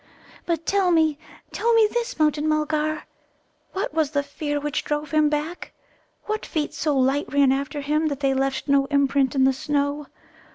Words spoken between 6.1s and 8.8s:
What feet so light ran after him that they left